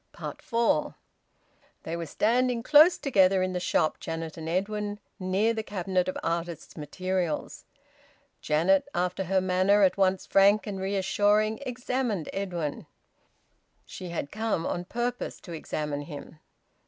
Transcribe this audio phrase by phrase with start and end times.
[0.47, 0.95] FOUR.
[1.83, 6.17] They were standing close together in the shop, Janet and Edwin, near the cabinet of
[6.23, 7.65] artists' materials.
[8.41, 12.87] Janet, after her manner at once frank and reassuring, examined Edwin;
[13.85, 16.39] she had come on purpose to examine him.